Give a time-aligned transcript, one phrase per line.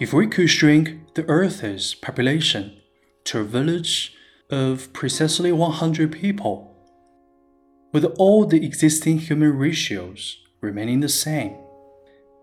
[0.00, 2.80] If we could shrink the Earth's population
[3.24, 4.14] to a village
[4.48, 6.72] of precisely 100 people,
[7.92, 11.56] with all the existing human ratios remaining the same,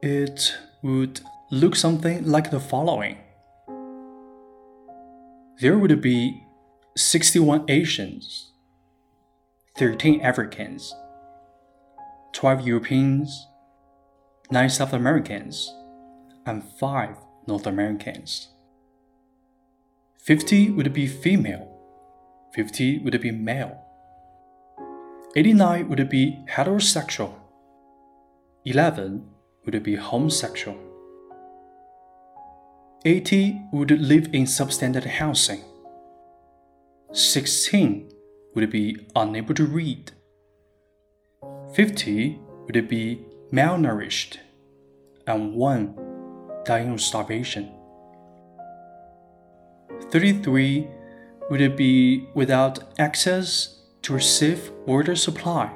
[0.02, 3.20] it would look something like the following.
[5.62, 6.44] There would be
[6.98, 8.52] 61 Asians,
[9.78, 10.94] 13 Africans,
[12.34, 13.48] 12 Europeans,
[14.52, 15.74] 9 South Americans,
[16.46, 17.16] and 5
[17.48, 18.50] North Americans.
[20.18, 21.68] 50 would be female,
[22.54, 23.82] 50 would be male,
[25.36, 27.34] 89 would be heterosexual,
[28.66, 29.30] 11
[29.66, 30.78] would be homosexual.
[33.04, 35.62] 80 would live in substandard housing.
[37.12, 38.10] 16
[38.56, 40.12] would be unable to read.
[41.74, 44.38] 50 would be malnourished.
[45.28, 46.05] And 1
[46.66, 47.72] dying of starvation.
[50.12, 50.88] 33
[51.50, 55.72] would it be without access to safe water supply.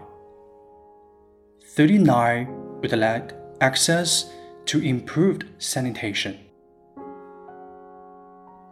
[1.76, 4.32] 39 would lack access
[4.66, 6.40] to improved sanitation.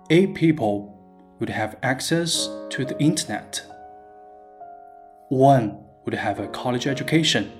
[0.10, 0.94] 8 people
[1.40, 3.62] would have access to the internet.
[5.30, 7.52] 1 would have a college education.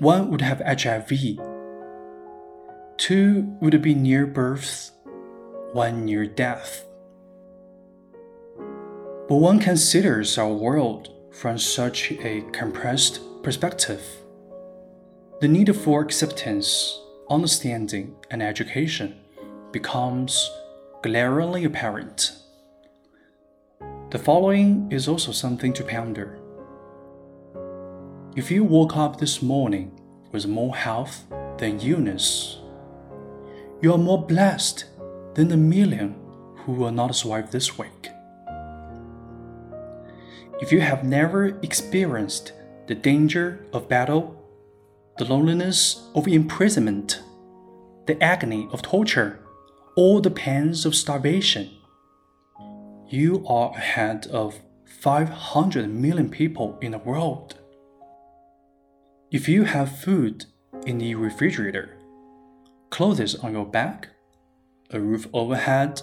[0.00, 1.51] 1 would have HIV.
[2.98, 4.90] 2 would be near birth.
[5.72, 6.84] 1 near death.
[9.28, 14.02] But one considers our world from such a compressed perspective.
[15.40, 19.18] The need for acceptance, understanding, and education
[19.72, 20.50] becomes
[21.02, 22.32] glaringly apparent.
[24.10, 26.38] The following is also something to ponder.
[28.36, 29.98] If you woke up this morning
[30.30, 31.24] with more health
[31.56, 32.58] than illness,
[33.82, 34.84] you are more blessed
[35.34, 36.14] than the million
[36.58, 38.10] who will not survive this week.
[40.60, 42.52] If you have never experienced
[42.86, 44.40] the danger of battle,
[45.18, 47.20] the loneliness of imprisonment,
[48.06, 49.40] the agony of torture,
[49.96, 51.68] or the pains of starvation,
[53.08, 54.60] you are ahead of
[55.00, 57.58] 500 million people in the world.
[59.32, 60.44] If you have food
[60.86, 61.96] in the refrigerator,
[62.92, 64.08] clothes on your back,
[64.90, 66.02] a roof overhead,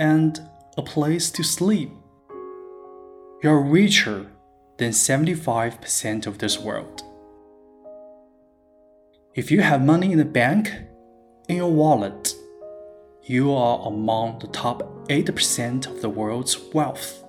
[0.00, 0.40] and
[0.78, 1.92] a place to sleep,
[3.42, 4.26] you're richer
[4.78, 7.02] than 75% of this world.
[9.34, 10.72] If you have money in the bank,
[11.50, 12.34] in your wallet,
[13.22, 17.22] you are among the top 8% of the world's wealth.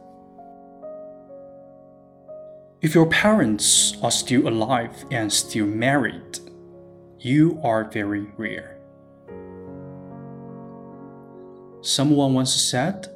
[2.82, 6.40] If your parents are still alive and still married,
[7.20, 8.77] you are very rare.
[11.82, 13.08] Someone once said,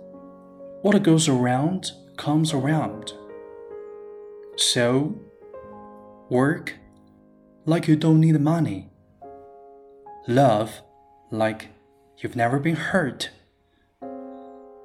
[0.81, 3.13] What goes around comes around.
[4.57, 5.19] So,
[6.29, 6.75] work
[7.65, 8.89] like you don't need money.
[10.27, 10.81] Love
[11.31, 11.69] like
[12.17, 13.29] you've never been hurt.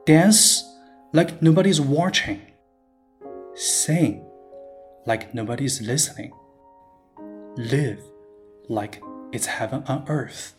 [0.07, 0.65] Dance
[1.13, 2.41] like nobody's watching.
[3.55, 4.25] Sing
[5.07, 6.33] like nobody's listening.
[7.57, 8.01] Live
[8.69, 10.55] like it's heaven on earth.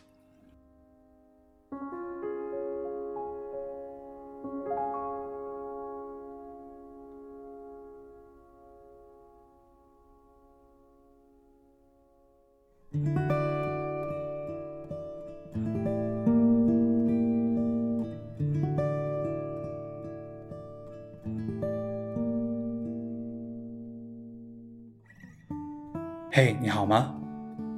[26.40, 27.16] 嘿，你好吗？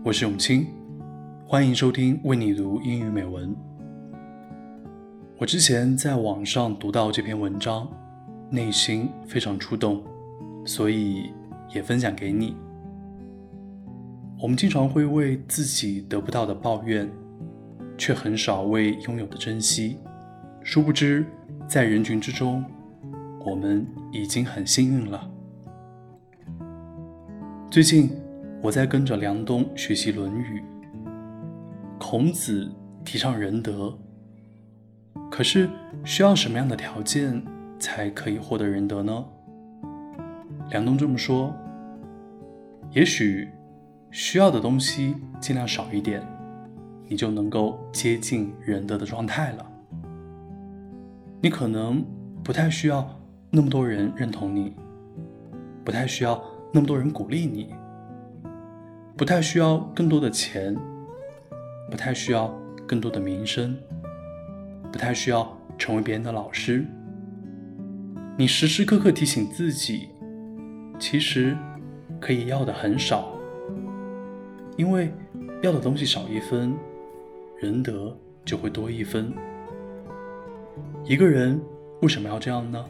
[0.04, 0.68] 我是永清，
[1.48, 3.56] 欢迎收听为你读英语美文。
[5.38, 7.88] 我之前在网上读到这篇文章，
[8.50, 10.04] 内心非常触动，
[10.66, 11.32] 所以
[11.74, 12.58] 也分享给你。
[14.38, 17.10] 我们经常会为自己得不到的抱怨，
[17.98, 19.98] 却很少为拥有的珍惜。
[20.66, 21.26] 殊不知，
[21.66, 22.62] 在人群之中，
[23.40, 25.32] 我们已经很幸运了。
[27.72, 28.12] 最近。
[28.62, 30.60] 我在跟着梁冬学习《论语》。
[31.98, 32.70] 孔子
[33.06, 33.98] 提倡仁德，
[35.32, 35.70] 可是
[36.04, 37.42] 需要什么样的条件
[37.80, 39.26] 才可以获得仁德呢？
[40.72, 41.54] 梁冬这么说：
[42.92, 43.48] 也许
[44.12, 46.22] 需要的东西尽量少一点，
[47.08, 49.66] 你就能够接近仁德的状态了。
[51.42, 52.06] 你可能
[52.44, 53.10] 不太需要
[53.50, 54.74] 那么多人认同你，
[55.86, 57.74] 不太需要那么多人鼓励你。
[59.20, 60.74] 不太需要更多的钱，
[61.92, 62.58] 不太需要
[62.88, 63.78] 更多的名声，
[64.94, 66.86] 不太需要成为别人的老师。
[68.38, 70.08] 你时时刻刻提醒自己，
[70.98, 71.54] 其实
[72.22, 73.34] 可以要的很少，
[74.78, 75.12] 因为
[75.62, 76.74] 要的东西少一分，
[77.60, 79.34] 仁德就会多一分。
[81.04, 81.60] 一个人
[82.02, 82.86] 为什么要这样呢？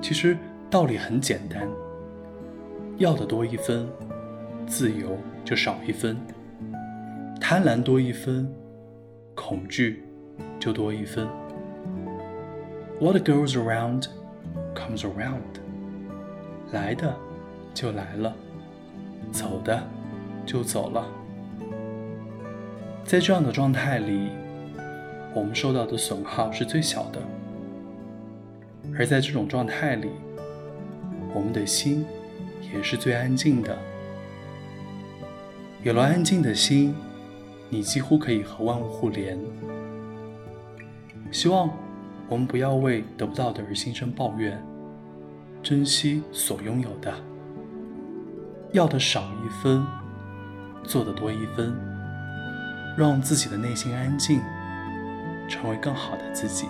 [0.00, 0.38] 其实
[0.70, 1.68] 道理很简单，
[2.98, 3.88] 要的多一分，
[4.66, 6.16] 自由就少一分；
[7.40, 8.52] 贪婪多一分，
[9.34, 10.04] 恐惧
[10.58, 11.26] 就多一分。
[13.00, 14.06] What goes around
[14.74, 15.60] comes around，
[16.72, 17.14] 来的
[17.72, 18.34] 就来了，
[19.32, 19.82] 走的
[20.44, 21.06] 就走了。
[23.04, 24.28] 在这样的状态里，
[25.34, 27.20] 我们受到的损耗是最小的。
[28.98, 30.10] 而在这种状态里，
[31.34, 32.04] 我们的心
[32.72, 33.76] 也是最安静的。
[35.82, 36.94] 有了安静的心，
[37.70, 39.38] 你几乎可以和万物互联。
[41.30, 41.70] 希望
[42.28, 44.62] 我们不要为得不到的而心生抱怨，
[45.62, 47.10] 珍惜所拥有的，
[48.72, 49.82] 要的少一分，
[50.84, 51.74] 做的多一分，
[52.94, 54.38] 让自己的内心安静，
[55.48, 56.66] 成为更好的自己。